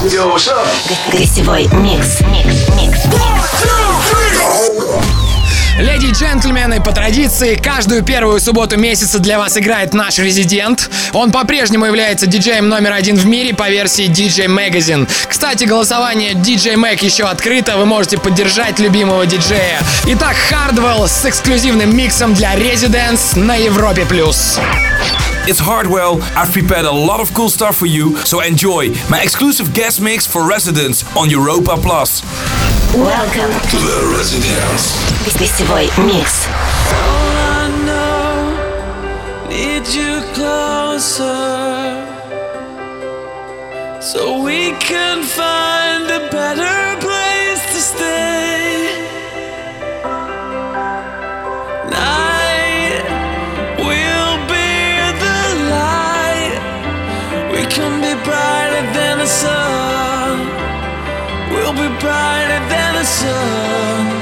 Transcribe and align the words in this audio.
Гостевой 0.00 1.66
микс. 1.72 2.20
Микс. 2.20 2.54
Микс. 2.76 3.00
Леди 5.76 6.06
и 6.06 6.12
джентльмены, 6.12 6.80
по 6.80 6.92
традиции, 6.92 7.56
каждую 7.56 8.04
первую 8.04 8.38
субботу 8.38 8.78
месяца 8.78 9.18
для 9.18 9.40
вас 9.40 9.56
играет 9.56 9.94
наш 9.94 10.18
резидент. 10.18 10.88
Он 11.14 11.32
по-прежнему 11.32 11.84
является 11.86 12.26
диджеем 12.26 12.68
номер 12.68 12.92
один 12.92 13.16
в 13.16 13.26
мире 13.26 13.52
по 13.54 13.68
версии 13.68 14.08
DJ 14.08 14.46
Magazine. 14.46 15.08
Кстати, 15.28 15.64
голосование 15.64 16.34
DJ 16.34 16.74
Mag 16.76 17.04
еще 17.04 17.24
открыто, 17.24 17.76
вы 17.76 17.84
можете 17.84 18.18
поддержать 18.18 18.78
любимого 18.78 19.26
диджея. 19.26 19.80
Итак, 20.06 20.36
Hardwell 20.48 21.08
с 21.08 21.24
эксклюзивным 21.24 21.96
миксом 21.96 22.34
для 22.34 22.54
Residents 22.54 23.36
на 23.36 23.56
Европе+. 23.56 24.06
плюс. 24.06 24.60
It's 25.50 25.58
Hardwell. 25.58 26.20
I've 26.36 26.52
prepared 26.52 26.84
a 26.84 26.92
lot 26.92 27.20
of 27.20 27.32
cool 27.32 27.48
stuff 27.48 27.74
for 27.78 27.86
you, 27.86 28.18
so 28.18 28.42
enjoy 28.42 28.90
my 29.08 29.22
exclusive 29.22 29.72
guest 29.72 29.98
mix 29.98 30.26
for 30.26 30.46
residents 30.46 31.02
on 31.16 31.30
Europa 31.30 31.78
Plus. 31.80 32.22
Welcome 32.92 33.50
to 33.70 33.76
the 33.78 34.14
residence. 34.14 34.92
This, 35.24 35.32
this 35.38 35.58
is 35.58 35.66
boy 35.66 35.88
mix. 36.04 36.46
All 36.46 36.52
I 37.48 37.72
know, 37.88 39.48
need 39.48 39.88
you 39.88 40.20
closer, 40.36 41.32
so 44.02 44.42
we 44.42 44.72
can 44.72 45.22
find 45.22 46.10
a 46.10 46.28
better. 46.30 46.77
Brighter 58.28 58.84
than 58.96 59.18
the 59.18 59.26
sun. 59.26 60.34
We'll 61.52 61.72
be 61.72 61.88
brighter 62.04 62.60
than 62.72 62.90
the 63.00 63.04
sun. 63.04 64.17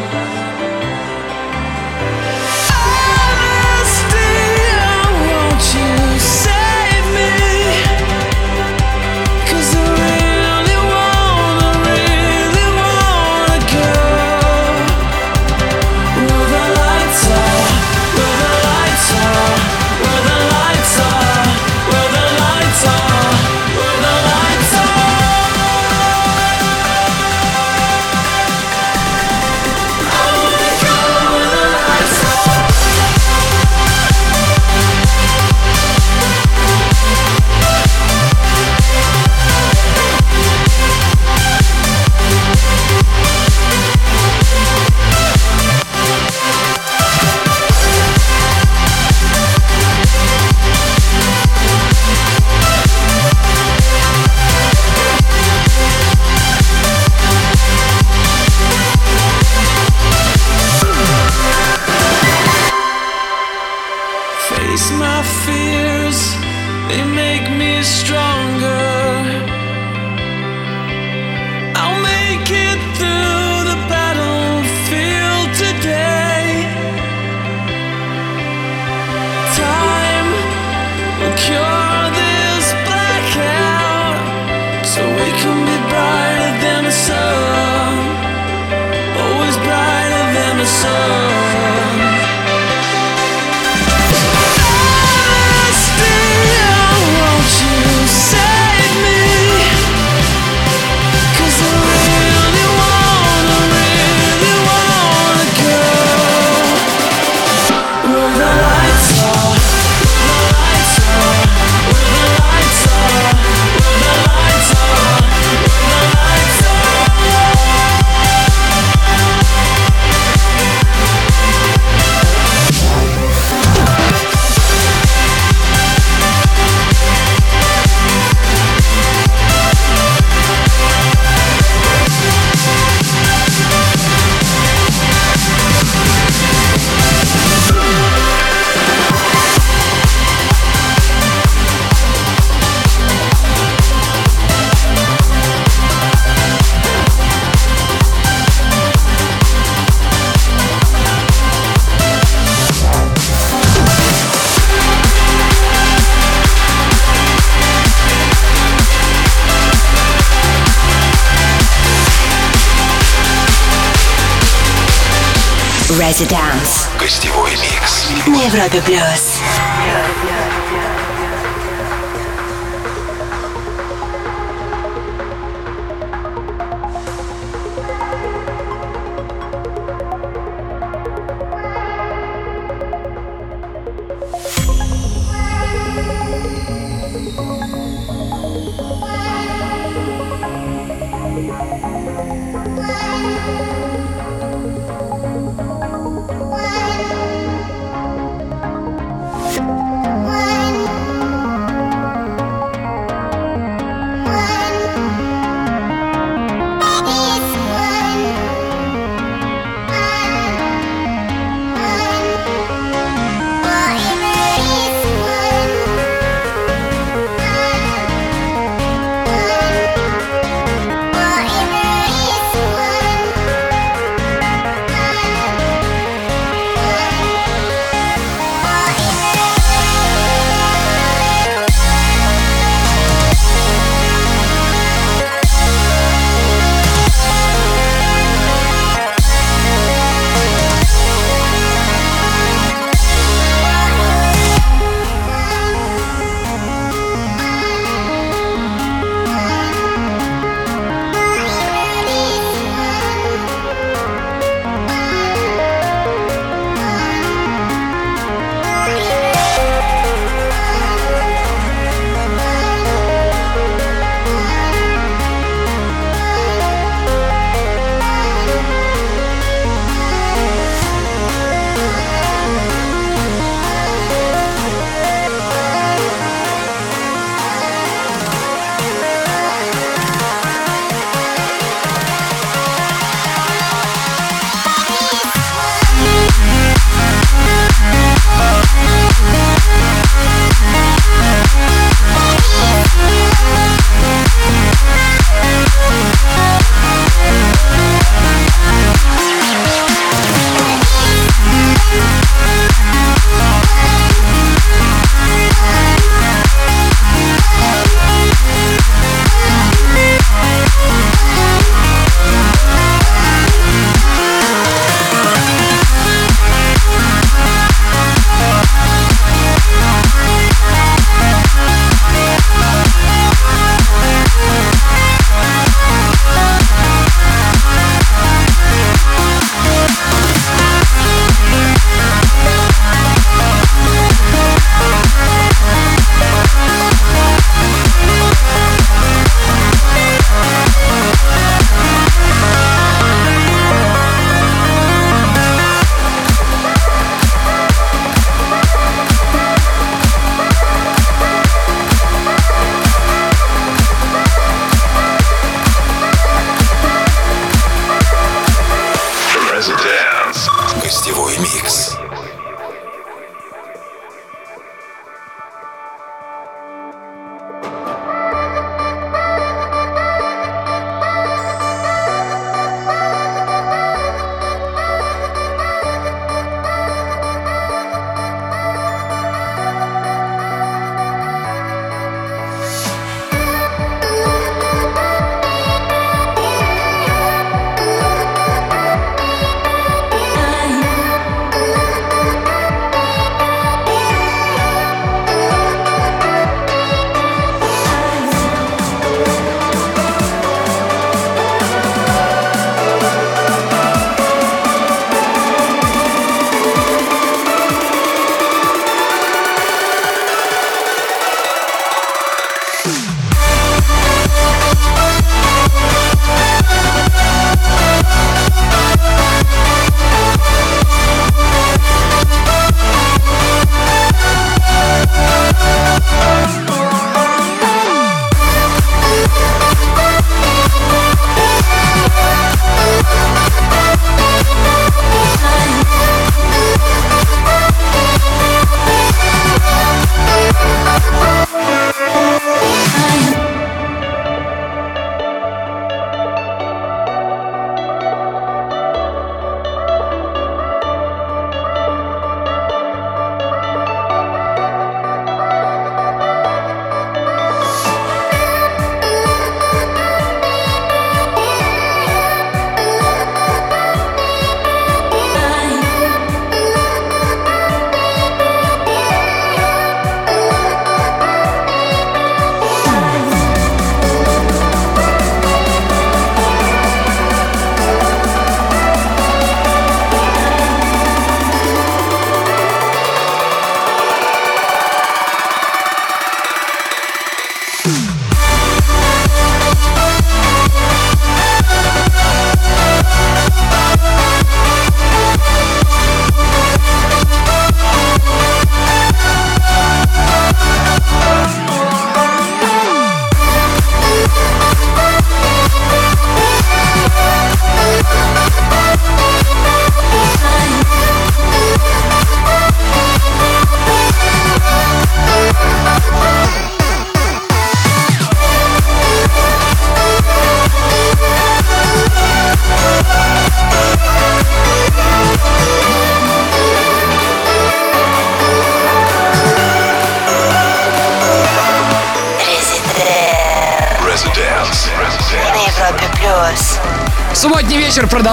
Европе+. 168.56 168.80
плюс. 168.80 169.35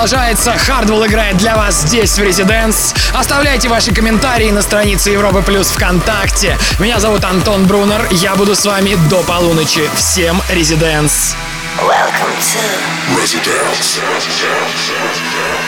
Продолжается. 0.04 0.58
Хардвелл 0.58 1.06
играет 1.06 1.38
для 1.38 1.56
вас 1.56 1.84
здесь, 1.84 2.18
в 2.18 2.22
Резиденс. 2.22 2.94
Оставляйте 3.14 3.70
ваши 3.70 3.94
комментарии 3.94 4.52
на 4.52 4.62
странице 4.62 5.12
Европы 5.12 5.42
Плюс 5.42 5.70
ВКонтакте. 5.70 6.58
Меня 6.78 7.00
зовут 7.00 7.24
Антон 7.24 7.68
Брунер. 7.68 8.10
Я 8.12 8.36
буду 8.36 8.54
с 8.54 8.66
вами 8.66 8.98
до 9.10 9.24
полуночи. 9.24 9.90
Всем 9.96 10.42
Резиденс. 10.50 11.38
Welcome 11.80 12.36
to 12.38 12.60
Residence. 13.18 14.02
I 14.04 15.63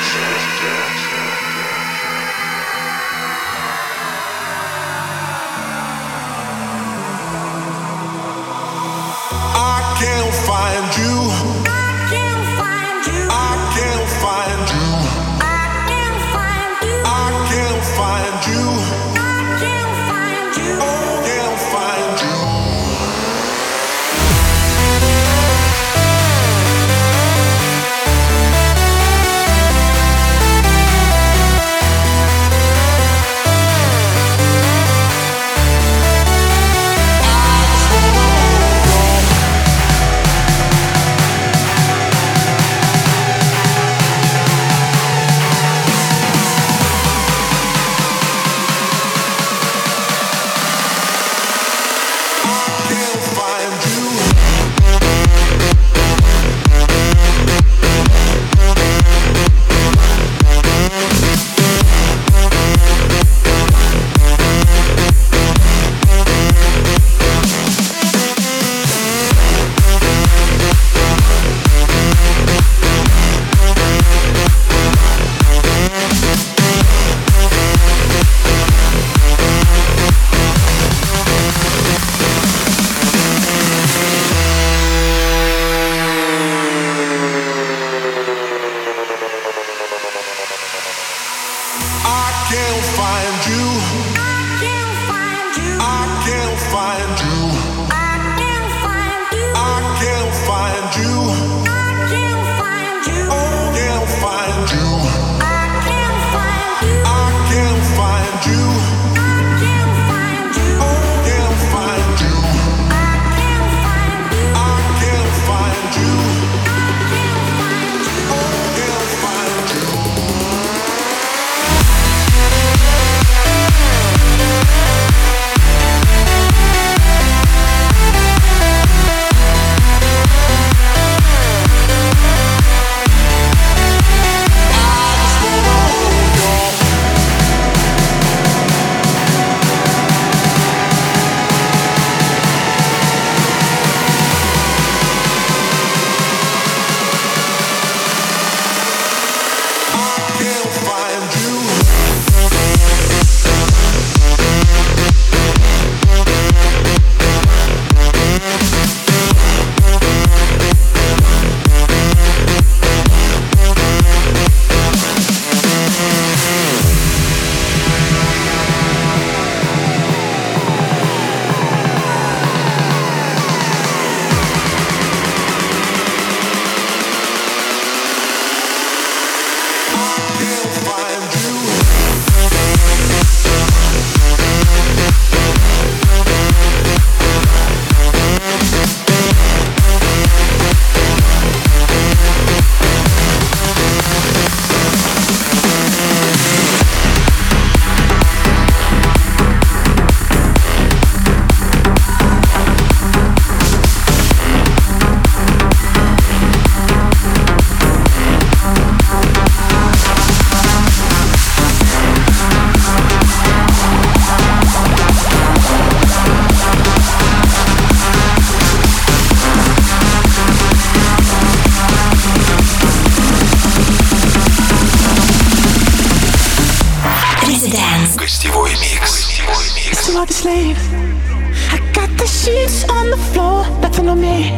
on 234.07 234.21
me. 234.21 234.53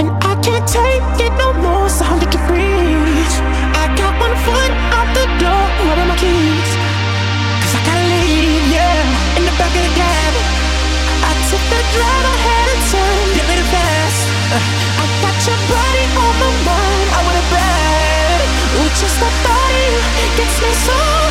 And 0.00 0.10
I 0.22 0.34
can't 0.42 0.66
take 0.66 1.02
it 1.20 1.32
no 1.38 1.52
more, 1.62 1.86
it's 1.86 2.00
a 2.00 2.04
hundred 2.04 2.30
degrees. 2.30 3.32
I 3.76 3.84
got 3.94 4.12
one 4.18 4.34
foot 4.46 4.72
out 4.94 5.08
the 5.14 5.26
door, 5.38 5.64
what 5.86 5.98
are 5.98 6.08
my 6.08 6.18
keys? 6.18 6.70
Cause 7.62 7.74
I 7.78 7.80
gotta 7.86 8.06
leave, 8.08 8.64
yeah, 8.74 9.38
in 9.38 9.42
the 9.46 9.54
back 9.58 9.70
of 9.70 9.82
the 9.82 9.94
cab. 9.94 10.32
I 11.28 11.32
took 11.50 11.64
the 11.70 11.80
drive, 11.94 12.24
I 12.24 12.36
had 12.48 12.66
a 12.72 12.76
turn, 12.90 13.24
get 13.36 13.44
me 13.46 13.54
the 13.62 13.68
fast. 13.74 14.20
I 14.58 15.04
got 15.22 15.36
your 15.46 15.60
body 15.70 16.04
on 16.18 16.34
my 16.42 16.52
mind, 16.66 17.08
I 17.14 17.18
want 17.26 17.36
it 17.38 17.48
bad. 17.54 18.38
Ooh, 18.80 18.90
just 18.98 19.16
the 19.22 19.30
thought 19.44 19.74
of 19.86 20.30
gets 20.34 20.56
me 20.62 20.72
so 20.86 21.27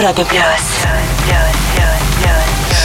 Европе 0.00 0.24
плюс. 0.24 0.42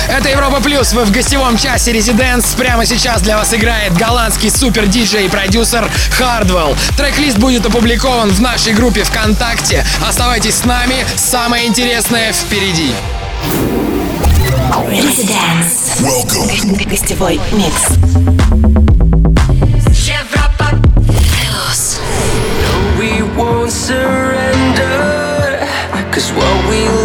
Это 0.10 0.28
Европа 0.28 0.60
Плюс, 0.62 0.92
вы 0.92 1.06
в 1.06 1.12
гостевом 1.12 1.58
часе 1.58 1.94
Резиденс. 1.94 2.46
Прямо 2.56 2.86
сейчас 2.86 3.22
для 3.22 3.38
вас 3.38 3.54
играет 3.54 3.98
голландский 3.98 4.52
супер 4.52 4.86
диджей 4.88 5.28
и 5.28 5.30
продюсер 5.30 5.90
Хардвелл. 6.12 6.76
Трек-лист 6.98 7.38
будет 7.38 7.66
опубликован 7.66 8.32
в 8.32 8.42
нашей 8.42 8.74
группе 8.74 9.06
ВКонтакте. 9.06 9.86
Оставайтесь 10.06 10.56
с 10.56 10.66
нами, 10.66 11.06
самое 11.16 11.68
интересное 11.68 12.34
впереди. 12.34 12.94
Welcome. 16.02 16.90
Гостевой 16.90 17.40
микс. 17.54 17.92
Европа 20.06 20.70
плюс. 21.08 22.00
We 23.00 23.22
won't 23.38 23.72
surrender. 23.72 25.16
Cause 26.16 26.32
what 26.32 26.70
we 26.70 27.05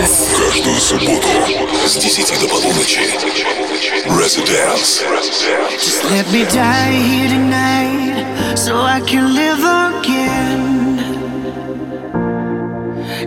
Residence. 0.00 0.16
Каждую 0.36 0.80
субботу 0.80 1.28
с 1.86 1.96
10 1.96 2.40
до 2.40 2.48
полуночи. 2.48 3.00
Residence. 4.06 5.02
Just 5.78 6.02
let 6.10 6.26
me 6.32 6.44
die 6.44 6.92
here 6.92 7.28
tonight 7.28 8.56
so 8.56 8.80
I 8.80 9.00
can 9.00 9.34
live 9.34 9.62
again. 9.90 10.86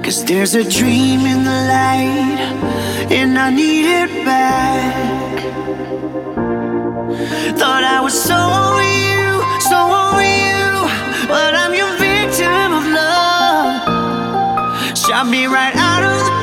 Cause 0.03 0.23
there's 0.25 0.55
a 0.55 0.63
dream 0.63 1.25
in 1.27 1.43
the 1.43 1.59
light 1.75 2.39
and 3.11 3.37
I 3.37 3.51
need 3.51 3.85
it 3.85 4.25
back. 4.25 5.35
Thought 7.59 7.83
I 7.83 7.99
was 8.01 8.15
so 8.29 8.35
over 8.35 8.85
you, 9.07 9.43
so 9.69 9.77
over 10.03 10.23
you, 10.23 10.87
but 11.27 11.53
I'm 11.53 11.73
your 11.75 11.93
victim 11.97 12.73
of 12.73 12.85
love. 12.87 13.89
Shot 14.97 15.27
me 15.27 15.45
right 15.45 15.75
out 15.75 16.03
of 16.03 16.09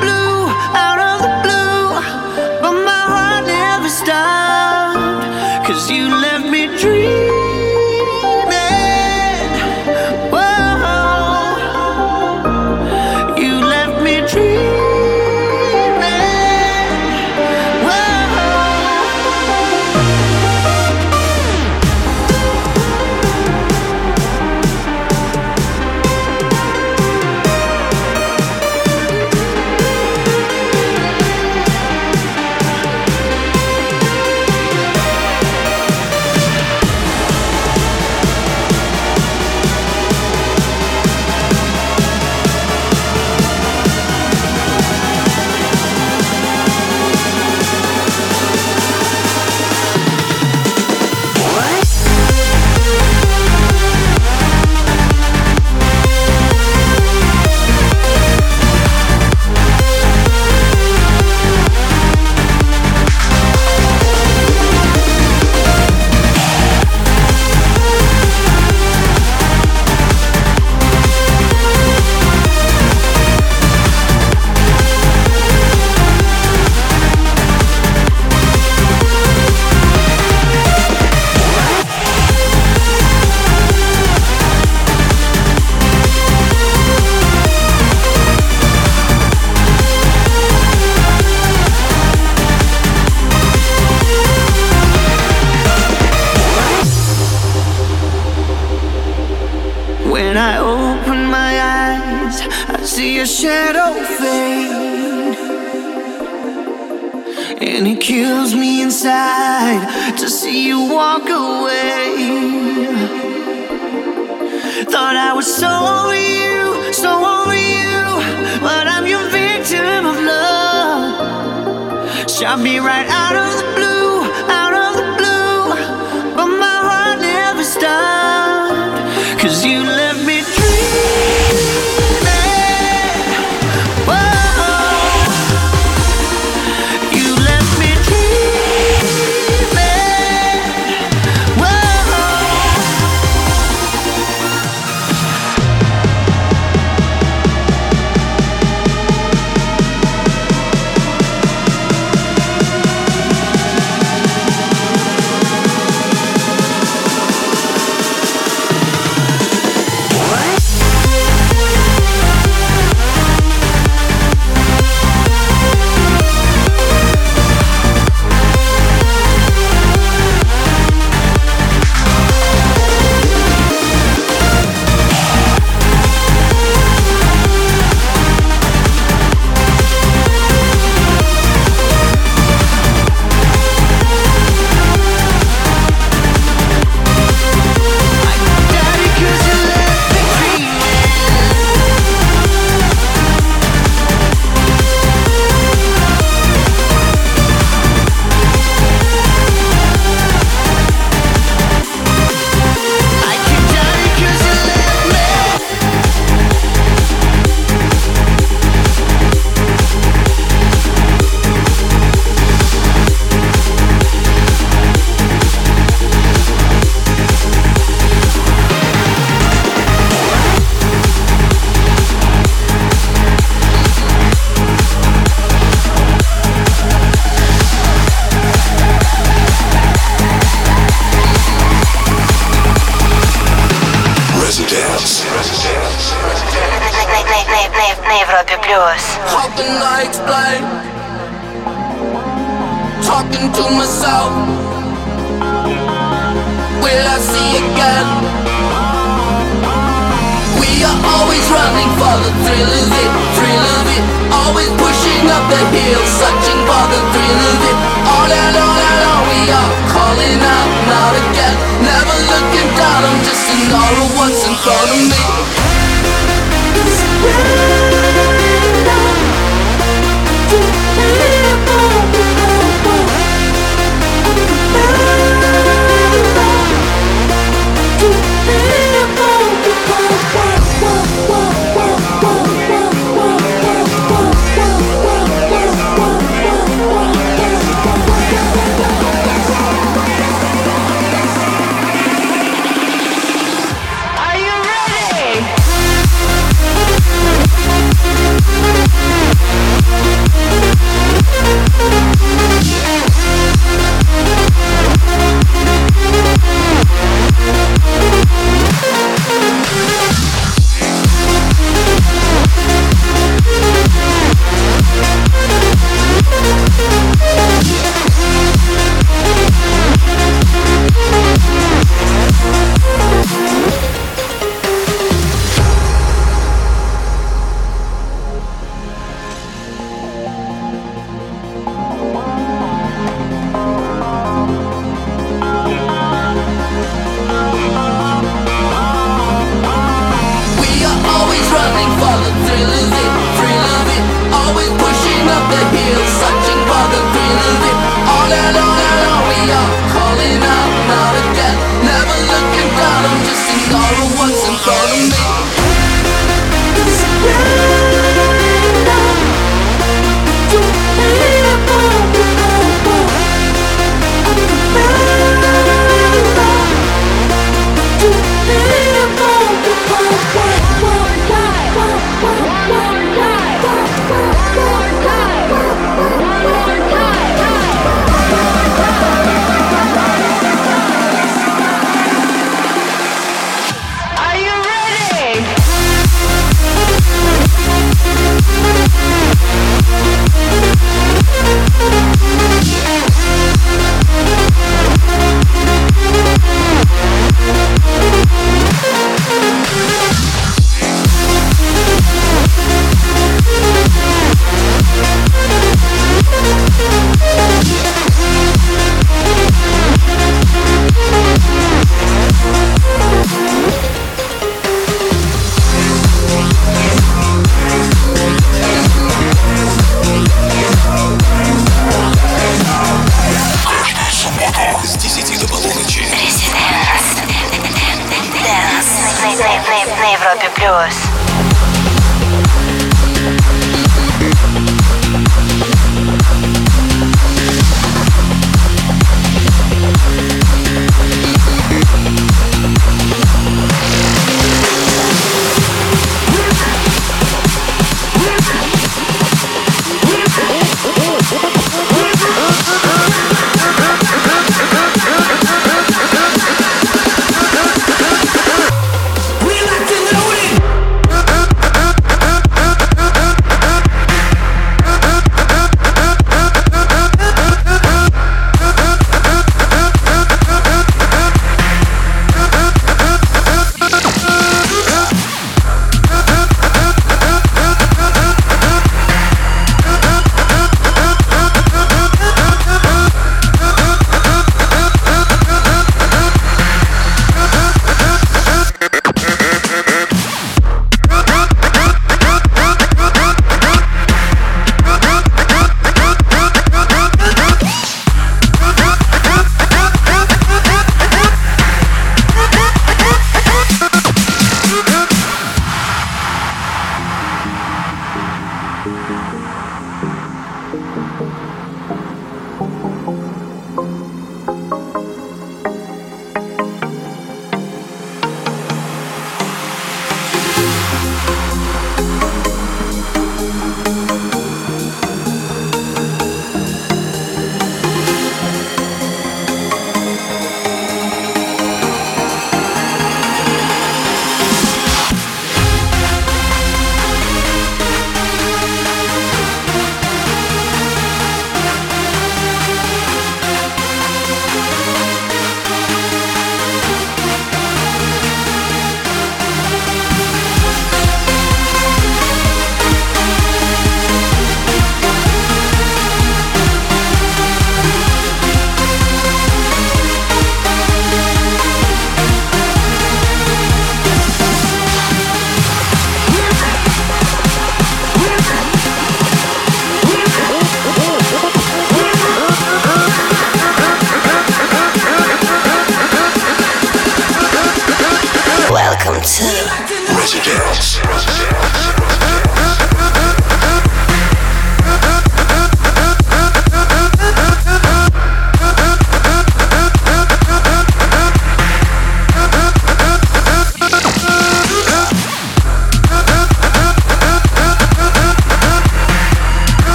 for 252.12 252.20
the 252.28 252.32
thrill 252.44 252.68
of 252.68 252.92
it, 252.92 253.10
thrill 253.36 253.64
of 253.80 253.88
it. 253.88 254.04
Always 254.32 254.68
pushing 254.76 255.24
up 255.32 255.44
the 255.48 255.62
hill, 255.72 256.02
searching 256.20 256.60
for 256.68 256.84
the 256.92 257.00
thrill 257.12 257.40
of 257.48 257.60
it. 257.70 257.76
All 258.04 258.28
and 258.28 258.56
all 258.60 258.80
and 258.92 259.00
all 259.08 259.24
we 259.32 259.40
are 259.48 259.72
calling 259.88 260.40
out, 260.44 260.70
not 260.92 261.14
again. 261.24 261.56
Never 261.80 262.16
looking 262.28 262.70
down, 262.76 263.00
I'm 263.08 263.20
just 263.24 263.48
an 263.48 263.72
aura. 263.72 264.04
of 264.04 264.10
what's 264.16 264.44
in 264.44 264.54
front 264.60 264.90
of 264.92 265.00
me. 265.08 265.71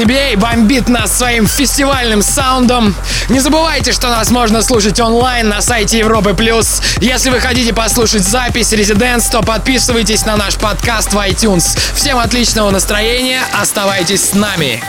Себе 0.00 0.32
и 0.32 0.36
бомбит 0.36 0.88
нас 0.88 1.18
своим 1.18 1.46
фестивальным 1.46 2.22
саундом. 2.22 2.94
Не 3.28 3.40
забывайте, 3.40 3.92
что 3.92 4.08
нас 4.08 4.30
можно 4.30 4.62
слушать 4.62 4.98
онлайн 5.00 5.48
на 5.48 5.60
сайте 5.60 5.98
Европы+. 5.98 6.32
плюс. 6.32 6.80
Если 7.00 7.30
вы 7.30 7.40
хотите 7.40 7.74
послушать 7.74 8.22
запись 8.22 8.72
Residents, 8.72 9.30
то 9.30 9.42
подписывайтесь 9.42 10.24
на 10.24 10.36
наш 10.36 10.54
подкаст 10.54 11.12
в 11.12 11.18
iTunes. 11.18 11.78
Всем 11.94 12.18
отличного 12.18 12.70
настроения, 12.70 13.42
оставайтесь 13.60 14.30
с 14.30 14.34
нами. 14.34 14.82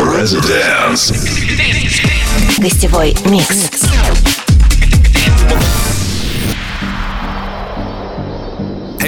Residence. 0.00 1.12
Гостевой 2.58 3.16
микс. 3.24 3.70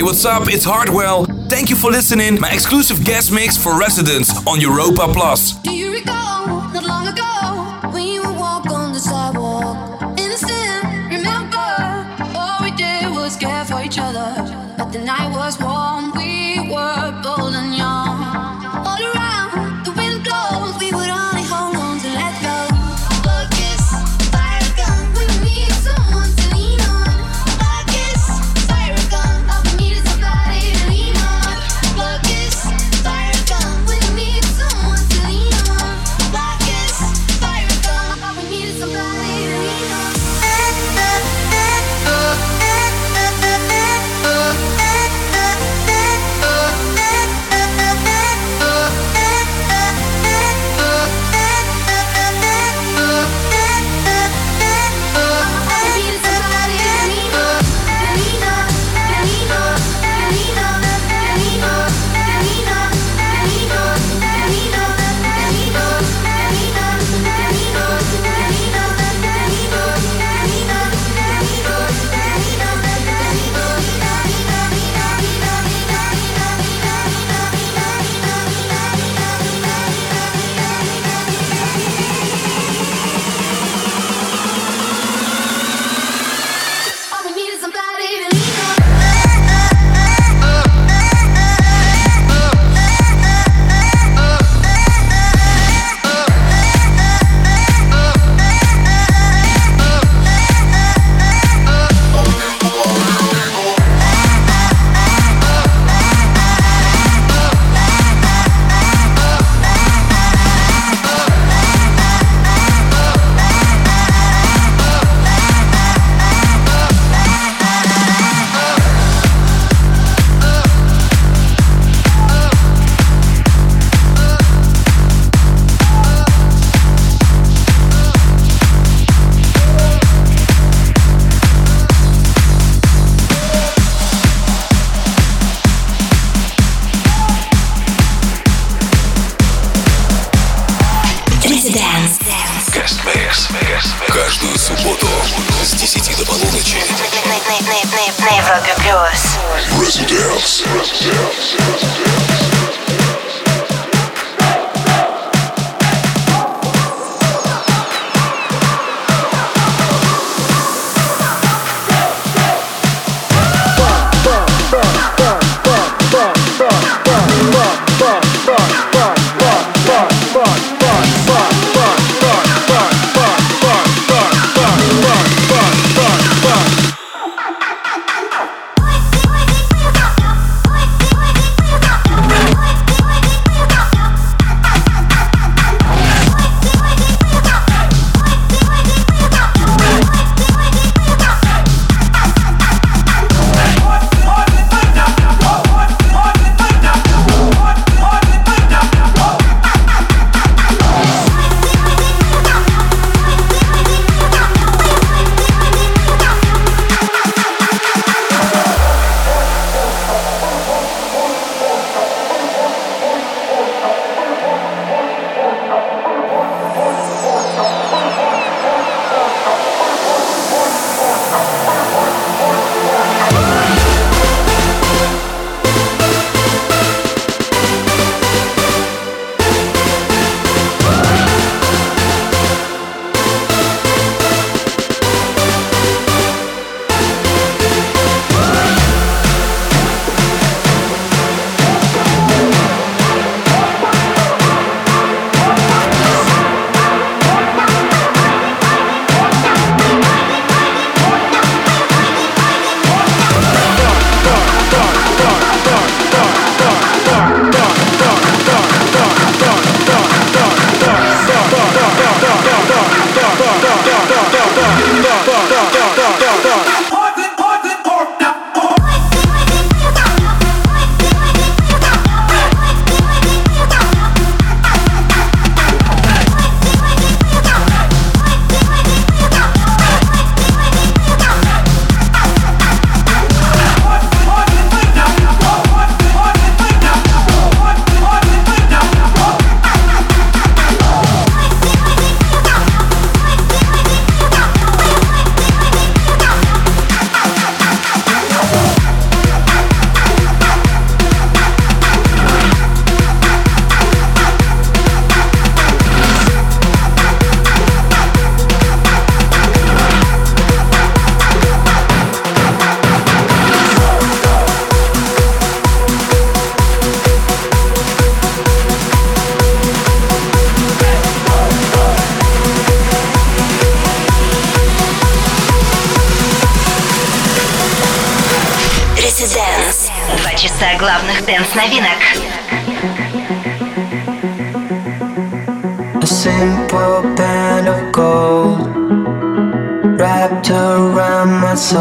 Hey, 0.03 0.07
what's 0.07 0.25
up? 0.25 0.49
It's 0.49 0.65
Hardwell. 0.65 1.27
Thank 1.49 1.71
you 1.71 1.77
for 1.77 1.89
listening. 1.89 2.41
My 2.41 2.51
exclusive 2.51 3.05
guest 3.05 3.31
mix 3.31 3.57
for 3.57 3.79
Residence 3.79 4.45
on 4.49 4.61
Europa 4.61 5.07
Plus. 5.15 5.53
Do 5.63 5.73
you 5.73 5.93
recall 5.93 6.49
not 6.75 6.83
long 6.83 7.07
ago 7.07 7.91
when 7.93 8.09
you 8.09 8.21
would 8.27 8.37
walk 8.37 8.67
on 8.69 8.93
the 8.93 8.99
sidewalk? 8.99 10.03
Innocent, 10.19 10.83
remember 11.07 11.57
all 12.35 12.59
we 12.63 12.73
did 12.73 13.15
was 13.15 13.37
care 13.37 13.65
for 13.65 13.81
each 13.81 13.97
other. 14.01 14.35
But 14.77 14.91
the 14.91 14.99
night 14.99 15.31
was 15.31 15.61
warm, 15.61 15.72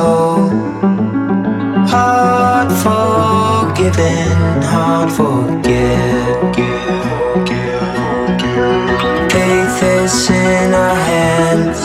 so 0.02 0.49
hard 1.93 2.70
forgiving, 2.86 4.38
hard 4.74 5.10
forget. 5.20 6.56
Faith 9.32 9.80
is 9.99 10.30
in 10.30 10.74
our 10.86 10.97
hands, 11.12 11.82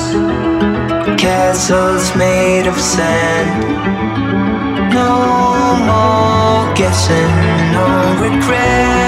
castles 1.21 2.05
made 2.17 2.67
of 2.73 2.79
sand. 2.95 3.51
No 4.99 5.13
more 5.89 6.75
guessing, 6.75 7.33
no 7.77 7.87
regret. 8.25 9.06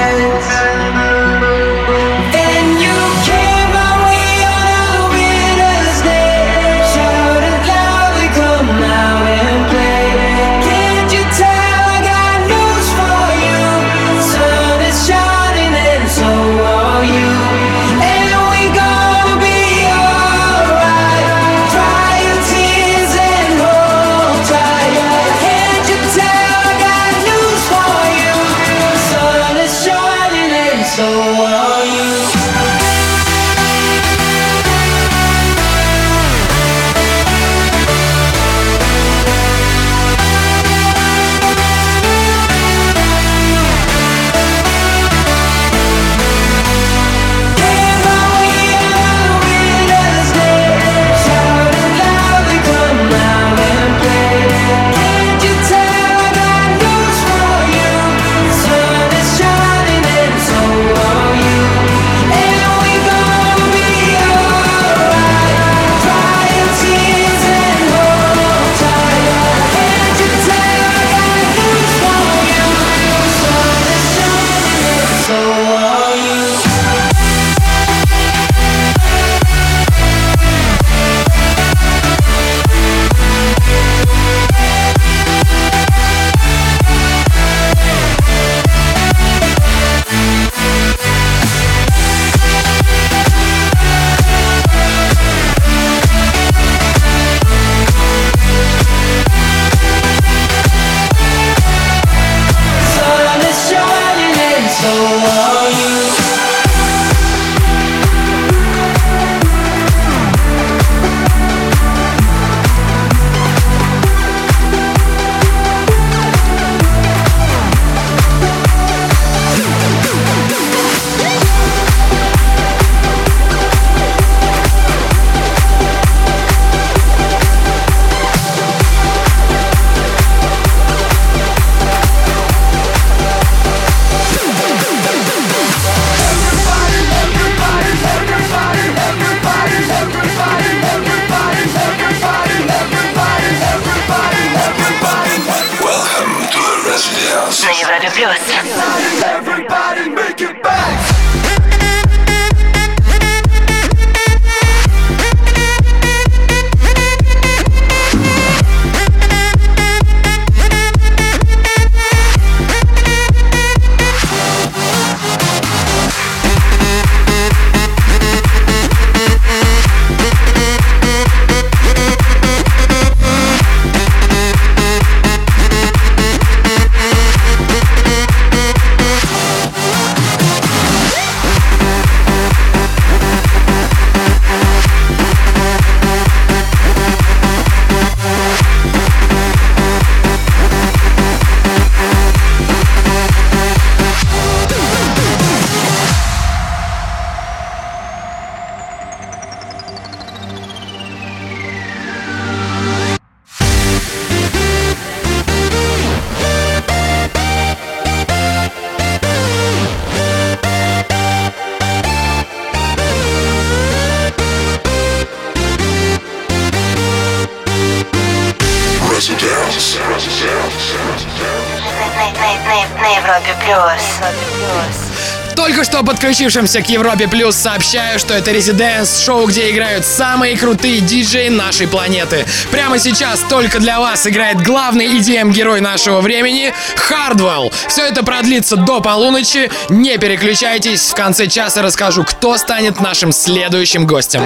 Подключившимся 226.08 226.80
к 226.80 226.88
Европе 226.88 227.28
Плюс 227.28 227.54
сообщаю, 227.54 228.18
что 228.18 228.32
это 228.32 228.50
Резиденс, 228.50 229.22
шоу, 229.22 229.46
где 229.46 229.70
играют 229.70 230.06
самые 230.06 230.56
крутые 230.56 231.00
диджеи 231.00 231.48
нашей 231.48 231.86
планеты. 231.86 232.46
Прямо 232.70 232.98
сейчас 232.98 233.40
только 233.50 233.78
для 233.78 234.00
вас 234.00 234.26
играет 234.26 234.62
главный 234.62 235.18
EDM-герой 235.18 235.82
нашего 235.82 236.22
времени 236.22 236.72
Хардвелл. 236.96 237.70
Все 237.88 238.06
это 238.06 238.22
продлится 238.22 238.76
до 238.76 239.02
полуночи. 239.02 239.70
Не 239.90 240.16
переключайтесь, 240.16 241.10
в 241.10 241.14
конце 241.14 241.46
часа 241.46 241.82
расскажу, 241.82 242.24
кто 242.24 242.56
станет 242.56 243.00
нашим 243.00 243.30
следующим 243.30 244.06
гостем. 244.06 244.40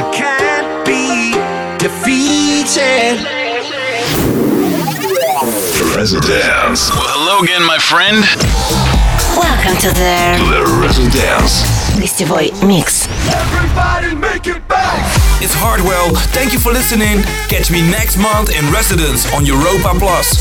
Residence. 5.95 6.91
Well, 6.91 7.07
hello 7.15 7.43
again, 7.43 7.63
my 7.63 7.79
friend. 7.79 8.82
Welcome 9.42 9.78
to 9.82 9.90
the 9.90 10.38
The 10.50 10.64
Residence. 10.82 11.66
гостевой 12.00 12.54
микс. 12.62 13.08
Everybody 13.34 14.16
make 14.16 14.46
it 14.48 14.62
back. 14.68 15.06
It's 15.42 15.54
Hardwell. 15.54 16.16
Thank 16.34 16.54
you 16.54 16.60
for 16.60 16.72
listening. 16.72 17.24
Catch 17.50 17.72
me 17.72 17.82
next 17.82 18.18
month 18.18 18.50
in 18.50 18.72
Residence 18.72 19.26
on 19.34 19.46
Europa 19.46 19.94
Plus. 20.00 20.38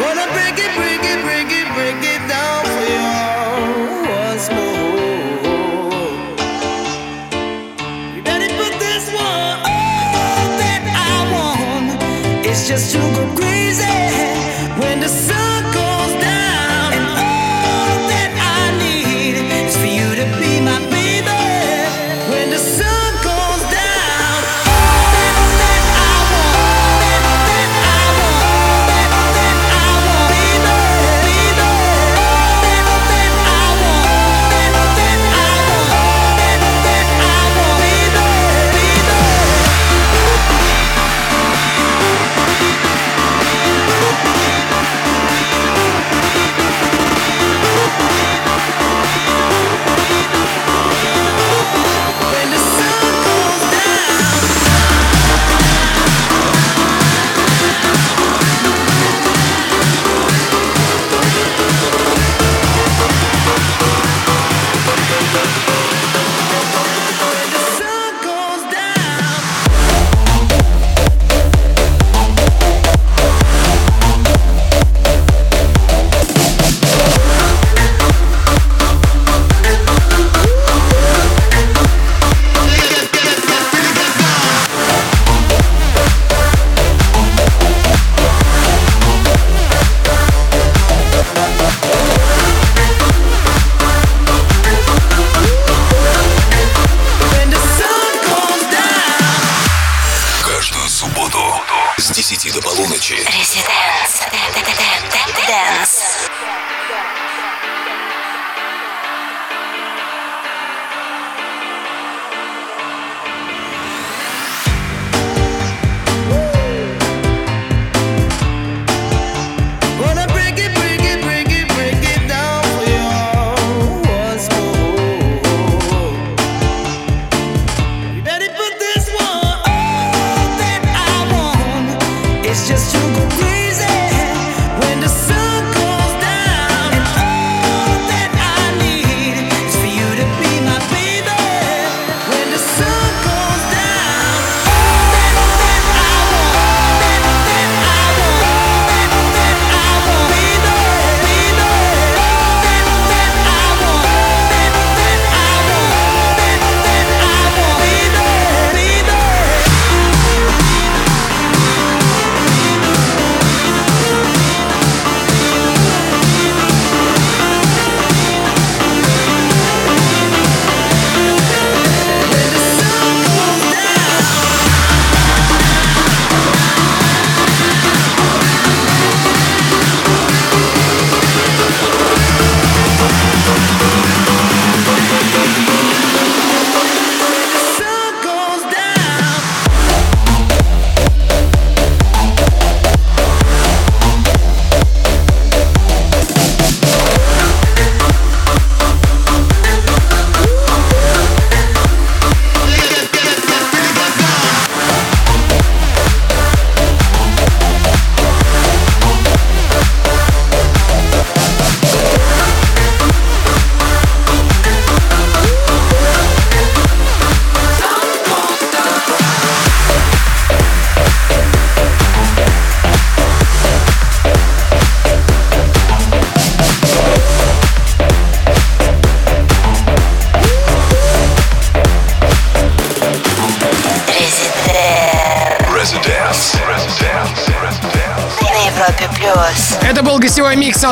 Wanna 0.00 0.26
break 0.32 0.58
it, 0.58 0.74
break 0.74 1.04
it, 1.04 1.22
break 1.22 1.46
it, 1.46 1.68
break 1.76 2.02
it 2.02 2.22
down 2.28 2.64
for 2.66 2.84
you 2.90 3.06
once 4.10 4.50
more. 4.50 4.90
You 8.16 8.22
this 8.80 9.06
one 9.14 9.58
all 9.62 10.48
that 10.58 10.82
I 10.92 11.18
want. 11.32 12.02
It's 12.44 12.66
just 12.66 12.90
to 12.92 12.98
go 12.98 13.24
crazy 13.36 14.31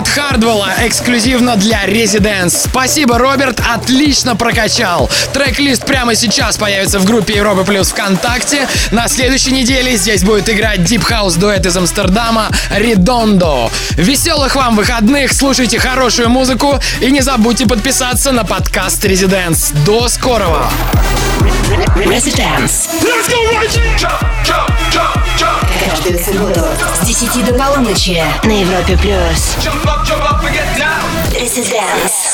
от 0.01 0.09
Хардвелла, 0.09 0.73
эксклюзивно 0.79 1.57
для 1.57 1.85
Residents. 1.85 2.69
Спасибо, 2.71 3.19
Роберт, 3.19 3.61
отлично 3.61 4.35
прокачал. 4.35 5.11
Трек-лист 5.35 5.85
прямо 5.85 6.15
сейчас 6.15 6.57
появится 6.57 6.99
в 6.99 7.05
группе 7.05 7.35
Европы 7.35 7.65
Плюс 7.65 7.91
ВКонтакте. 7.91 8.67
На 8.93 9.09
следующей 9.09 9.53
неделе 9.53 9.97
здесь 9.97 10.25
будет 10.25 10.49
играть 10.49 10.81
Deep 10.81 11.07
House 11.07 11.39
дуэт 11.39 11.67
из 11.67 11.77
Амстердама 11.77 12.49
Redondo. 12.71 13.71
Веселых 13.91 14.57
вам 14.57 14.75
выходных, 14.77 15.35
слушайте 15.35 15.79
хорошую 15.79 16.31
музыку 16.31 16.81
и 17.01 17.11
не 17.11 17.21
забудьте 17.21 17.67
подписаться 17.67 18.33
на 18.33 18.45
подкаст 18.45 19.05
Residents. 19.05 19.75
До 19.85 20.09
скорого! 20.09 20.71
Residence. 21.97 22.89
Каждую 25.89 26.19
субботу 26.19 26.61
с 27.01 27.07
10 27.07 27.45
до 27.47 27.55
полуночи 27.55 28.23
на 28.45 28.51
Европе 28.61 28.97
плюс. 28.97 29.57
Residence. 31.33 32.30